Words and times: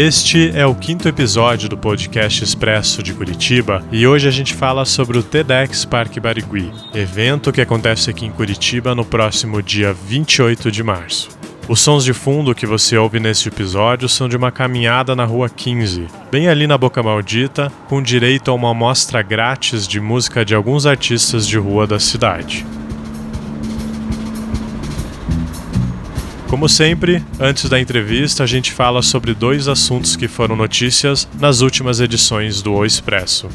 Este 0.00 0.56
é 0.56 0.64
o 0.64 0.76
quinto 0.76 1.08
episódio 1.08 1.68
do 1.68 1.76
podcast 1.76 2.44
Expresso 2.44 3.02
de 3.02 3.12
Curitiba 3.12 3.84
e 3.90 4.06
hoje 4.06 4.28
a 4.28 4.30
gente 4.30 4.54
fala 4.54 4.84
sobre 4.84 5.18
o 5.18 5.24
TEDx 5.24 5.84
Parque 5.84 6.20
Barigui, 6.20 6.70
evento 6.94 7.50
que 7.50 7.60
acontece 7.60 8.08
aqui 8.08 8.24
em 8.24 8.30
Curitiba 8.30 8.94
no 8.94 9.04
próximo 9.04 9.60
dia 9.60 9.92
28 9.92 10.70
de 10.70 10.84
março. 10.84 11.30
Os 11.68 11.80
sons 11.80 12.04
de 12.04 12.12
fundo 12.12 12.54
que 12.54 12.64
você 12.64 12.96
ouve 12.96 13.18
neste 13.18 13.48
episódio 13.48 14.08
são 14.08 14.28
de 14.28 14.36
uma 14.36 14.52
caminhada 14.52 15.16
na 15.16 15.24
Rua 15.24 15.48
15, 15.48 16.06
bem 16.30 16.46
ali 16.46 16.68
na 16.68 16.78
Boca 16.78 17.02
Maldita, 17.02 17.68
com 17.88 18.00
direito 18.00 18.52
a 18.52 18.54
uma 18.54 18.70
amostra 18.70 19.20
grátis 19.20 19.84
de 19.84 19.98
música 19.98 20.44
de 20.44 20.54
alguns 20.54 20.86
artistas 20.86 21.44
de 21.44 21.58
rua 21.58 21.88
da 21.88 21.98
cidade. 21.98 22.64
Como 26.48 26.66
sempre, 26.66 27.22
antes 27.38 27.68
da 27.68 27.78
entrevista, 27.78 28.42
a 28.42 28.46
gente 28.46 28.72
fala 28.72 29.02
sobre 29.02 29.34
dois 29.34 29.68
assuntos 29.68 30.16
que 30.16 30.26
foram 30.26 30.56
notícias 30.56 31.28
nas 31.38 31.60
últimas 31.60 32.00
edições 32.00 32.62
do 32.62 32.72
O 32.72 32.86
Expresso. 32.86 33.50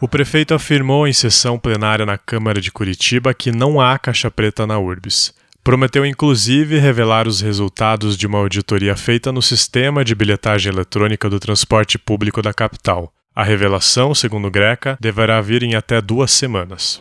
O 0.00 0.08
prefeito 0.08 0.52
afirmou 0.52 1.06
em 1.06 1.12
sessão 1.12 1.60
plenária 1.60 2.04
na 2.04 2.18
Câmara 2.18 2.60
de 2.60 2.72
Curitiba 2.72 3.32
que 3.32 3.52
não 3.52 3.80
há 3.80 3.96
caixa 3.96 4.28
preta 4.32 4.66
na 4.66 4.76
URBS. 4.76 5.32
Prometeu 5.62 6.04
inclusive 6.04 6.78
revelar 6.78 7.28
os 7.28 7.40
resultados 7.40 8.16
de 8.16 8.26
uma 8.26 8.38
auditoria 8.38 8.96
feita 8.96 9.30
no 9.30 9.40
sistema 9.40 10.04
de 10.04 10.14
bilhetagem 10.14 10.72
eletrônica 10.72 11.30
do 11.30 11.38
transporte 11.38 11.98
público 11.98 12.42
da 12.42 12.52
capital. 12.52 13.12
A 13.34 13.44
revelação, 13.44 14.12
segundo 14.12 14.50
Greca, 14.50 14.98
deverá 15.00 15.40
vir 15.40 15.62
em 15.62 15.76
até 15.76 16.00
duas 16.00 16.32
semanas. 16.32 17.00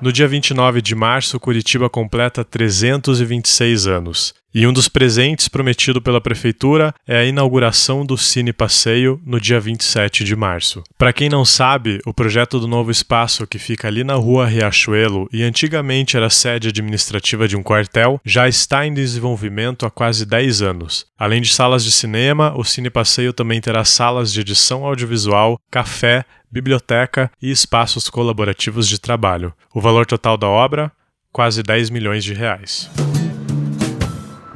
No 0.00 0.10
dia 0.10 0.26
29 0.26 0.80
de 0.80 0.94
março, 0.94 1.38
Curitiba 1.38 1.90
completa 1.90 2.42
326 2.42 3.86
anos. 3.86 4.32
E 4.52 4.66
um 4.66 4.72
dos 4.72 4.88
presentes 4.88 5.46
prometido 5.46 6.00
pela 6.00 6.20
prefeitura 6.20 6.92
é 7.06 7.18
a 7.18 7.24
inauguração 7.24 8.04
do 8.04 8.16
Cine 8.18 8.52
Passeio 8.52 9.20
no 9.24 9.38
dia 9.38 9.60
27 9.60 10.24
de 10.24 10.34
março. 10.34 10.82
Para 10.98 11.12
quem 11.12 11.28
não 11.28 11.44
sabe, 11.44 12.00
o 12.04 12.12
projeto 12.12 12.58
do 12.58 12.66
novo 12.66 12.90
espaço 12.90 13.46
que 13.46 13.58
fica 13.58 13.86
ali 13.86 14.02
na 14.02 14.14
rua 14.14 14.46
Riachuelo 14.46 15.28
e 15.32 15.44
antigamente 15.44 16.16
era 16.16 16.30
sede 16.30 16.68
administrativa 16.68 17.46
de 17.46 17.56
um 17.56 17.62
quartel, 17.62 18.20
já 18.24 18.48
está 18.48 18.84
em 18.84 18.92
desenvolvimento 18.94 19.86
há 19.86 19.90
quase 19.90 20.26
10 20.26 20.62
anos. 20.62 21.06
Além 21.16 21.42
de 21.42 21.52
salas 21.52 21.84
de 21.84 21.92
cinema, 21.92 22.52
o 22.56 22.64
Cine 22.64 22.90
Passeio 22.90 23.32
também 23.32 23.60
terá 23.60 23.84
salas 23.84 24.32
de 24.32 24.40
edição 24.40 24.84
audiovisual, 24.84 25.60
café, 25.70 26.24
biblioteca 26.50 27.30
e 27.40 27.50
espaços 27.50 28.08
colaborativos 28.08 28.88
de 28.88 28.98
trabalho. 28.98 29.52
O 29.74 29.80
valor 29.80 30.06
total 30.06 30.36
da 30.36 30.48
obra, 30.48 30.90
quase 31.32 31.62
10 31.62 31.90
milhões 31.90 32.24
de 32.24 32.34
reais 32.34 32.90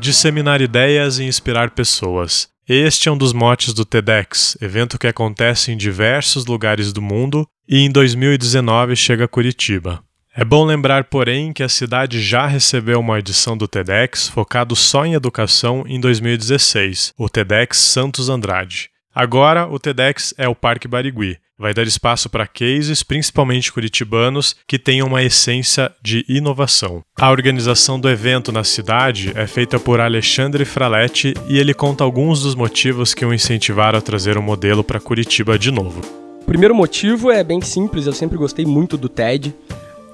disseminar 0.04 0.60
ideias 0.60 1.18
e 1.18 1.24
inspirar 1.24 1.70
pessoas. 1.70 2.46
Este 2.68 3.08
é 3.08 3.12
um 3.12 3.16
dos 3.16 3.32
motes 3.32 3.72
do 3.72 3.86
TEDx, 3.86 4.54
evento 4.60 4.98
que 4.98 5.06
acontece 5.06 5.72
em 5.72 5.78
diversos 5.78 6.44
lugares 6.44 6.92
do 6.92 7.00
mundo 7.00 7.48
e 7.66 7.78
em 7.78 7.90
2019 7.90 8.94
chega 8.96 9.24
a 9.24 9.28
Curitiba. 9.28 10.04
É 10.36 10.44
bom 10.44 10.62
lembrar, 10.62 11.04
porém, 11.04 11.54
que 11.54 11.62
a 11.62 11.70
cidade 11.70 12.20
já 12.20 12.46
recebeu 12.46 13.00
uma 13.00 13.18
edição 13.18 13.56
do 13.56 13.66
TEDx 13.66 14.28
focado 14.28 14.76
só 14.76 15.06
em 15.06 15.14
educação 15.14 15.84
em 15.86 15.98
2016, 15.98 17.14
o 17.16 17.26
TEDx 17.26 17.78
Santos 17.78 18.28
Andrade. 18.28 18.90
Agora, 19.14 19.66
o 19.66 19.78
TEDx 19.78 20.34
é 20.36 20.46
o 20.46 20.54
Parque 20.54 20.88
Barigui, 20.88 21.38
vai 21.58 21.72
dar 21.72 21.84
espaço 21.84 22.28
para 22.28 22.46
cases, 22.46 23.02
principalmente 23.02 23.72
curitibanos, 23.72 24.56
que 24.66 24.78
tenham 24.78 25.06
uma 25.06 25.22
essência 25.22 25.92
de 26.02 26.24
inovação. 26.28 27.02
A 27.16 27.30
organização 27.30 27.98
do 27.98 28.08
evento 28.08 28.50
na 28.50 28.64
cidade 28.64 29.32
é 29.36 29.46
feita 29.46 29.78
por 29.78 30.00
Alexandre 30.00 30.64
Fraletti 30.64 31.34
e 31.48 31.58
ele 31.58 31.72
conta 31.72 32.02
alguns 32.02 32.42
dos 32.42 32.54
motivos 32.54 33.14
que 33.14 33.24
o 33.24 33.32
incentivaram 33.32 33.98
a 33.98 34.02
trazer 34.02 34.36
o 34.36 34.40
um 34.40 34.42
modelo 34.42 34.82
para 34.82 35.00
Curitiba 35.00 35.58
de 35.58 35.70
novo. 35.70 36.00
O 36.42 36.44
primeiro 36.44 36.74
motivo 36.74 37.30
é 37.30 37.42
bem 37.42 37.60
simples, 37.60 38.06
eu 38.06 38.12
sempre 38.12 38.36
gostei 38.36 38.66
muito 38.66 38.96
do 38.96 39.08
TED, 39.08 39.54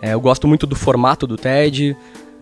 é, 0.01 0.13
eu 0.13 0.21
gosto 0.21 0.47
muito 0.47 0.67
do 0.67 0.77
formato 0.77 1.27
do 1.27 1.37
TED, 1.37 1.97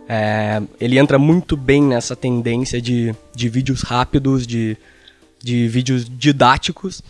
é, 0.09 0.61
ele 0.81 0.99
entra 0.99 1.19
muito 1.19 1.57
bem 1.57 1.83
nessa 1.83 2.17
tendência 2.17 2.83
de, 2.83 3.15
de 3.35 3.49
vídeos 3.49 3.83
rápidos, 3.83 4.47
de, 4.47 4.77
de 5.43 5.69
vídeos 5.69 6.07
didáticos, 6.09 7.03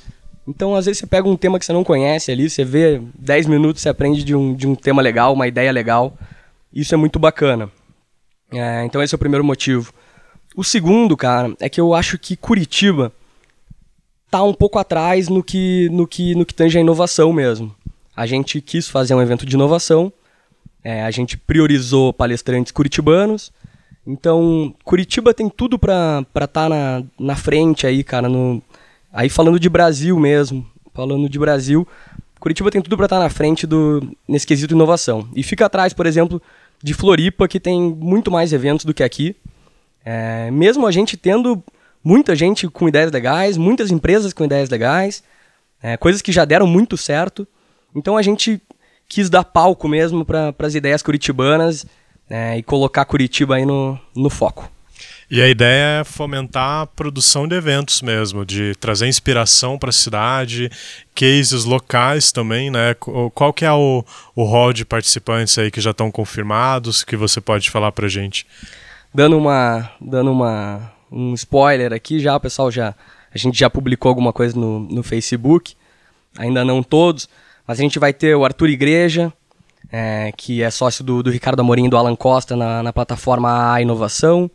então, 0.48 0.74
às 0.74 0.86
vezes, 0.86 1.00
você 1.00 1.06
pega 1.06 1.28
um 1.28 1.36
tema 1.36 1.58
que 1.58 1.66
você 1.66 1.74
não 1.74 1.84
conhece 1.84 2.32
ali, 2.32 2.48
você 2.48 2.64
vê 2.64 3.02
10 3.18 3.46
minutos, 3.46 3.82
você 3.82 3.90
aprende 3.90 4.24
de 4.24 4.34
um, 4.34 4.54
de 4.54 4.66
um 4.66 4.74
tema 4.74 5.02
legal, 5.02 5.34
uma 5.34 5.46
ideia 5.46 5.70
legal. 5.70 6.16
Isso 6.72 6.94
é 6.94 6.96
muito 6.96 7.18
bacana. 7.18 7.70
É, 8.50 8.82
então, 8.86 9.02
esse 9.02 9.14
é 9.14 9.16
o 9.16 9.18
primeiro 9.18 9.44
motivo. 9.44 9.92
O 10.56 10.64
segundo, 10.64 11.18
cara, 11.18 11.54
é 11.60 11.68
que 11.68 11.78
eu 11.78 11.92
acho 11.92 12.18
que 12.18 12.34
Curitiba 12.34 13.12
tá 14.30 14.42
um 14.42 14.54
pouco 14.54 14.78
atrás 14.78 15.28
no 15.28 15.44
que, 15.44 15.90
no 15.90 16.06
que, 16.06 16.34
no 16.34 16.46
que 16.46 16.54
tange 16.54 16.78
a 16.78 16.80
inovação 16.80 17.30
mesmo. 17.30 17.74
A 18.16 18.24
gente 18.24 18.62
quis 18.62 18.88
fazer 18.88 19.14
um 19.14 19.20
evento 19.20 19.44
de 19.44 19.54
inovação, 19.54 20.10
é, 20.82 21.02
a 21.02 21.10
gente 21.10 21.36
priorizou 21.36 22.10
palestrantes 22.10 22.72
curitibanos. 22.72 23.52
Então, 24.06 24.74
Curitiba 24.82 25.34
tem 25.34 25.50
tudo 25.50 25.78
para 25.78 26.24
estar 26.26 26.46
tá 26.48 26.68
na, 26.70 27.02
na 27.18 27.36
frente 27.36 27.86
aí, 27.86 28.02
cara, 28.02 28.30
no, 28.30 28.62
Aí 29.18 29.28
falando 29.28 29.58
de 29.58 29.68
Brasil 29.68 30.16
mesmo, 30.16 30.64
falando 30.94 31.28
de 31.28 31.40
Brasil, 31.40 31.84
Curitiba 32.38 32.70
tem 32.70 32.80
tudo 32.80 32.96
para 32.96 33.06
estar 33.06 33.18
na 33.18 33.28
frente 33.28 33.66
do 33.66 34.16
nesse 34.28 34.46
quesito 34.46 34.74
inovação. 34.74 35.28
E 35.34 35.42
fica 35.42 35.66
atrás, 35.66 35.92
por 35.92 36.06
exemplo, 36.06 36.40
de 36.80 36.94
Floripa, 36.94 37.48
que 37.48 37.58
tem 37.58 37.80
muito 37.80 38.30
mais 38.30 38.52
eventos 38.52 38.84
do 38.84 38.94
que 38.94 39.02
aqui. 39.02 39.34
É, 40.04 40.52
mesmo 40.52 40.86
a 40.86 40.92
gente 40.92 41.16
tendo 41.16 41.60
muita 42.04 42.36
gente 42.36 42.68
com 42.68 42.88
ideias 42.88 43.10
legais, 43.10 43.56
muitas 43.56 43.90
empresas 43.90 44.32
com 44.32 44.44
ideias 44.44 44.70
legais, 44.70 45.24
é, 45.82 45.96
coisas 45.96 46.22
que 46.22 46.30
já 46.30 46.44
deram 46.44 46.68
muito 46.68 46.96
certo. 46.96 47.44
Então 47.96 48.16
a 48.16 48.22
gente 48.22 48.62
quis 49.08 49.28
dar 49.28 49.42
palco 49.42 49.88
mesmo 49.88 50.24
para 50.24 50.54
as 50.60 50.76
ideias 50.76 51.02
curitibanas 51.02 51.84
é, 52.30 52.56
e 52.56 52.62
colocar 52.62 53.04
Curitiba 53.04 53.56
aí 53.56 53.66
no, 53.66 53.98
no 54.14 54.30
foco. 54.30 54.70
E 55.30 55.42
a 55.42 55.48
ideia 55.48 56.00
é 56.00 56.04
fomentar 56.04 56.82
a 56.82 56.86
produção 56.86 57.46
de 57.46 57.54
eventos 57.54 58.00
mesmo, 58.00 58.46
de 58.46 58.74
trazer 58.76 59.06
inspiração 59.06 59.78
para 59.78 59.90
a 59.90 59.92
cidade, 59.92 60.70
cases 61.14 61.64
locais 61.64 62.32
também, 62.32 62.70
né? 62.70 62.94
Qual 63.34 63.52
que 63.52 63.66
é 63.66 63.72
o, 63.72 64.02
o 64.34 64.44
hall 64.44 64.72
de 64.72 64.86
participantes 64.86 65.58
aí 65.58 65.70
que 65.70 65.82
já 65.82 65.90
estão 65.90 66.10
confirmados, 66.10 67.04
que 67.04 67.14
você 67.14 67.42
pode 67.42 67.70
falar 67.70 67.92
para 67.92 68.08
gente? 68.08 68.46
Dando 69.12 69.36
uma, 69.36 69.90
dando 70.00 70.32
uma, 70.32 70.90
um 71.12 71.34
spoiler 71.34 71.92
aqui 71.92 72.18
já, 72.20 72.40
pessoal 72.40 72.70
já, 72.70 72.94
a 73.32 73.36
gente 73.36 73.58
já 73.58 73.68
publicou 73.68 74.08
alguma 74.08 74.32
coisa 74.32 74.58
no, 74.58 74.80
no 74.80 75.02
Facebook, 75.02 75.74
ainda 76.38 76.64
não 76.64 76.82
todos, 76.82 77.28
mas 77.66 77.78
a 77.78 77.82
gente 77.82 77.98
vai 77.98 78.14
ter 78.14 78.34
o 78.34 78.46
Arthur 78.46 78.70
Igreja, 78.70 79.30
é, 79.92 80.32
que 80.34 80.62
é 80.62 80.70
sócio 80.70 81.04
do, 81.04 81.22
do 81.22 81.30
Ricardo 81.30 81.60
Amorim 81.60 81.84
e 81.84 81.90
do 81.90 81.98
Alan 81.98 82.16
Costa 82.16 82.56
na, 82.56 82.82
na 82.82 82.94
plataforma 82.94 83.74
A 83.74 83.82
Inovação 83.82 84.50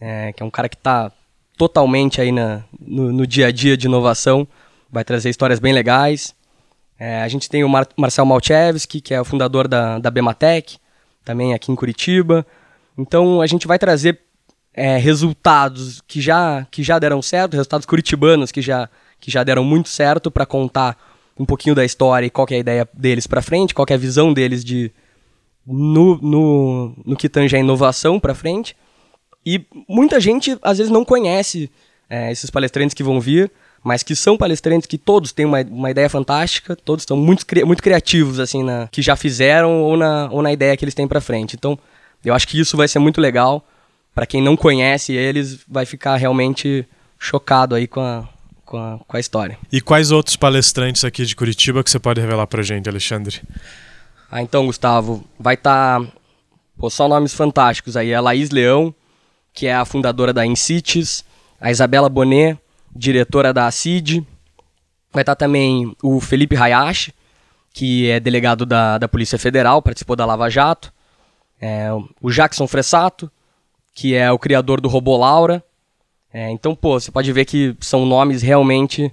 é, 0.00 0.32
que 0.32 0.42
é 0.42 0.46
um 0.46 0.50
cara 0.50 0.68
que 0.68 0.76
está 0.76 1.12
totalmente 1.56 2.20
aí 2.20 2.32
na, 2.32 2.64
no, 2.80 3.12
no, 3.12 3.26
dia 3.26 3.48
a 3.48 3.52
dia 3.52 3.76
de 3.76 3.86
inovação, 3.86 4.48
vai 4.90 5.04
trazer 5.04 5.28
histórias 5.28 5.60
bem 5.60 5.72
legais. 5.72 6.34
É, 6.98 7.22
a 7.22 7.28
gente 7.28 7.48
tem 7.48 7.62
o 7.62 7.68
Mar 7.68 7.86
Marcel 7.96 8.24
Malchevski, 8.24 9.00
que 9.00 9.12
é 9.12 9.20
o 9.20 9.24
fundador 9.24 9.68
da, 9.68 9.98
da 9.98 10.10
Bematec, 10.10 10.78
também 11.24 11.52
aqui 11.52 11.70
em 11.70 11.76
Curitiba. 11.76 12.46
Então 12.96 13.40
a 13.40 13.46
gente 13.46 13.66
vai 13.66 13.78
trazer 13.78 14.20
é, 14.72 14.96
resultados 14.96 16.00
que 16.06 16.20
já, 16.20 16.66
que 16.70 16.82
já 16.82 16.98
deram 16.98 17.20
certo, 17.20 17.54
resultados 17.54 17.86
curitibanos 17.86 18.50
que 18.50 18.62
já, 18.62 18.88
que 19.20 19.30
já 19.30 19.44
deram 19.44 19.64
muito 19.64 19.88
certo 19.88 20.30
para 20.30 20.46
contar 20.46 20.96
um 21.38 21.44
pouquinho 21.44 21.74
da 21.74 21.84
história 21.84 22.26
e 22.26 22.30
qual 22.30 22.46
é 22.50 22.54
a 22.54 22.58
ideia 22.58 22.88
deles 22.92 23.26
para 23.26 23.42
frente, 23.42 23.74
qual 23.74 23.86
é 23.88 23.94
a 23.94 23.98
visão 23.98 24.32
deles 24.32 24.64
de 24.64 24.92
no, 25.66 26.16
no, 26.18 26.94
no 27.04 27.16
que 27.16 27.28
tange 27.28 27.56
a 27.56 27.58
inovação 27.58 28.18
para 28.18 28.34
frente. 28.34 28.76
E 29.44 29.64
muita 29.88 30.20
gente, 30.20 30.56
às 30.62 30.78
vezes, 30.78 30.92
não 30.92 31.04
conhece 31.04 31.70
é, 32.08 32.30
esses 32.30 32.50
palestrantes 32.50 32.94
que 32.94 33.02
vão 33.02 33.20
vir, 33.20 33.50
mas 33.82 34.02
que 34.02 34.14
são 34.14 34.36
palestrantes 34.36 34.86
que 34.86 34.98
todos 34.98 35.32
têm 35.32 35.46
uma, 35.46 35.62
uma 35.62 35.90
ideia 35.90 36.08
fantástica, 36.08 36.76
todos 36.76 37.02
estão 37.02 37.16
muito, 37.16 37.46
muito 37.64 37.82
criativos, 37.82 38.38
assim, 38.38 38.62
na, 38.62 38.88
que 38.90 39.00
já 39.00 39.16
fizeram 39.16 39.82
ou 39.82 39.96
na, 39.96 40.28
ou 40.30 40.42
na 40.42 40.52
ideia 40.52 40.76
que 40.76 40.84
eles 40.84 40.94
têm 40.94 41.08
para 41.08 41.20
frente. 41.20 41.56
Então, 41.56 41.78
eu 42.24 42.34
acho 42.34 42.46
que 42.46 42.60
isso 42.60 42.76
vai 42.76 42.86
ser 42.86 42.98
muito 42.98 43.20
legal. 43.20 43.64
Para 44.14 44.26
quem 44.26 44.42
não 44.42 44.56
conhece 44.56 45.14
eles, 45.14 45.60
vai 45.66 45.86
ficar 45.86 46.16
realmente 46.16 46.86
chocado 47.18 47.74
aí 47.74 47.86
com 47.86 48.00
a, 48.00 48.28
com 48.66 48.76
a, 48.76 48.98
com 49.06 49.16
a 49.16 49.20
história. 49.20 49.58
E 49.72 49.80
quais 49.80 50.10
outros 50.10 50.36
palestrantes 50.36 51.04
aqui 51.04 51.24
de 51.24 51.34
Curitiba 51.34 51.82
que 51.82 51.90
você 51.90 51.98
pode 51.98 52.20
revelar 52.20 52.46
pra 52.46 52.62
gente, 52.62 52.88
Alexandre? 52.88 53.40
Ah, 54.30 54.42
então, 54.42 54.66
Gustavo, 54.66 55.24
vai 55.38 55.54
estar. 55.54 56.00
Tá, 56.00 56.90
só 56.90 57.08
nomes 57.08 57.34
fantásticos 57.34 57.96
aí. 57.96 58.14
A 58.14 58.20
Laís 58.20 58.50
Leão, 58.50 58.94
que 59.52 59.66
é 59.66 59.74
a 59.74 59.84
fundadora 59.84 60.32
da 60.32 60.46
Incites, 60.46 61.24
a 61.60 61.70
Isabela 61.70 62.08
Bonet, 62.08 62.58
diretora 62.94 63.52
da 63.52 63.66
ACID. 63.66 64.26
Vai 65.12 65.22
estar 65.22 65.34
também 65.34 65.94
o 66.02 66.20
Felipe 66.20 66.56
Hayashi, 66.56 67.12
que 67.72 68.08
é 68.10 68.20
delegado 68.20 68.64
da, 68.64 68.98
da 68.98 69.08
Polícia 69.08 69.38
Federal, 69.38 69.82
participou 69.82 70.16
da 70.16 70.24
Lava 70.24 70.48
Jato. 70.48 70.92
É, 71.60 71.88
o 72.20 72.30
Jackson 72.30 72.66
Fressato, 72.66 73.30
que 73.94 74.14
é 74.14 74.30
o 74.30 74.38
criador 74.38 74.80
do 74.80 74.88
Robô 74.88 75.16
Laura. 75.16 75.62
É, 76.32 76.50
então, 76.50 76.74
pô, 76.74 76.98
você 76.98 77.10
pode 77.10 77.32
ver 77.32 77.44
que 77.44 77.76
são 77.80 78.06
nomes 78.06 78.40
realmente. 78.42 79.12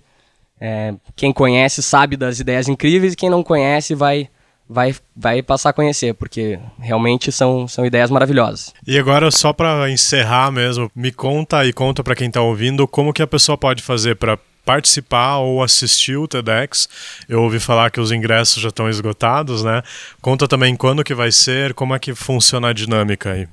É, 0.59 0.93
quem 1.15 1.33
conhece 1.33 1.83
sabe 1.83 2.15
das 2.15 2.39
ideias 2.39 2.67
incríveis 2.67 3.13
e 3.13 3.15
quem 3.15 3.29
não 3.29 3.43
conhece 3.43 3.93
vai 3.93 4.29
vai, 4.69 4.95
vai 5.15 5.41
passar 5.41 5.69
a 5.69 5.73
conhecer, 5.73 6.13
porque 6.13 6.59
realmente 6.79 7.31
são, 7.31 7.67
são 7.67 7.85
ideias 7.85 8.09
maravilhosas. 8.09 8.73
E 8.85 8.97
agora, 8.97 9.31
só 9.31 9.53
para 9.53 9.89
encerrar 9.89 10.51
mesmo, 10.51 10.91
me 10.95 11.11
conta 11.11 11.65
e 11.65 11.73
conta 11.73 12.03
para 12.03 12.15
quem 12.15 12.27
está 12.27 12.41
ouvindo 12.41 12.87
como 12.87 13.13
que 13.13 13.21
a 13.21 13.27
pessoa 13.27 13.57
pode 13.57 13.81
fazer 13.81 14.15
para 14.15 14.37
participar 14.65 15.37
ou 15.37 15.63
assistir 15.63 16.17
o 16.17 16.27
TEDx. 16.27 16.89
Eu 17.29 17.41
ouvi 17.41 17.59
falar 17.59 17.89
que 17.89 18.01
os 18.01 18.11
ingressos 18.11 18.61
já 18.61 18.67
estão 18.67 18.89
esgotados, 18.89 19.63
né? 19.63 19.81
Conta 20.21 20.45
também 20.45 20.75
quando 20.75 21.05
que 21.05 21.13
vai 21.13 21.31
ser, 21.31 21.73
como 21.73 21.95
é 21.95 21.99
que 21.99 22.13
funciona 22.13 22.67
a 22.67 22.73
dinâmica 22.73 23.31
aí. 23.31 23.47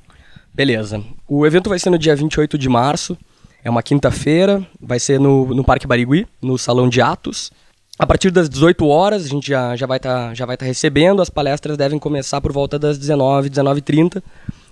Beleza. 0.52 1.02
O 1.28 1.46
evento 1.46 1.70
vai 1.70 1.78
ser 1.78 1.90
no 1.90 1.98
dia 1.98 2.16
28 2.16 2.58
de 2.58 2.68
março, 2.68 3.16
é 3.62 3.70
uma 3.70 3.82
quinta-feira, 3.82 4.66
vai 4.80 4.98
ser 4.98 5.20
no, 5.20 5.46
no 5.54 5.64
Parque 5.64 5.86
Barigui, 5.86 6.26
no 6.42 6.58
Salão 6.58 6.88
de 6.88 7.00
Atos. 7.00 7.52
A 7.96 8.06
partir 8.06 8.32
das 8.32 8.48
18 8.48 8.86
horas, 8.88 9.24
a 9.24 9.28
gente 9.28 9.48
já, 9.48 9.76
já 9.76 9.86
vai 9.86 9.98
estar 9.98 10.34
tá, 10.34 10.56
tá 10.56 10.64
recebendo, 10.64 11.22
as 11.22 11.30
palestras 11.30 11.76
devem 11.76 11.98
começar 11.98 12.40
por 12.40 12.52
volta 12.52 12.76
das 12.76 12.98
19, 12.98 13.48
19h30 13.50 14.20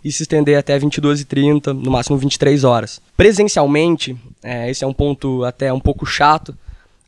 e 0.05 0.11
se 0.11 0.25
estender 0.25 0.59
até 0.59 0.77
22h30, 0.77 1.73
no 1.73 1.93
máximo 1.93 2.17
23 2.17 2.65
horas. 2.65 3.01
Presencialmente, 3.17 4.17
é, 4.43 4.69
esse 4.69 4.83
é 4.83 4.87
um 4.87 4.93
ponto 4.93 5.45
até 5.45 5.73
um 5.73 5.79
pouco 5.79 6.05
chato, 6.05 6.57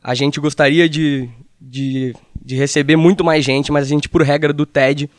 a 0.02 0.14
gente 0.14 0.38
gostaria 0.38 0.88
de, 0.88 1.28
de, 1.61 2.14
de 2.40 2.55
receber 2.55 2.94
muito 2.94 3.25
mais 3.25 3.44
gente, 3.44 3.72
mas 3.72 3.84
a 3.84 3.88
gente, 3.88 4.08
por 4.08 4.22
regra 4.22 4.52
do 4.52 4.64
TED, 4.64 5.10